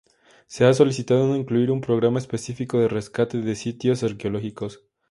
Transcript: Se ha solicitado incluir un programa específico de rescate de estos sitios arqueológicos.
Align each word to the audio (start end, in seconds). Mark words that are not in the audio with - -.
Se 0.47 0.65
ha 0.65 0.73
solicitado 0.73 1.35
incluir 1.35 1.69
un 1.69 1.79
programa 1.79 2.17
específico 2.17 2.79
de 2.79 2.87
rescate 2.87 3.37
de 3.39 3.51
estos 3.51 3.63
sitios 3.63 4.01
arqueológicos. 4.03 4.83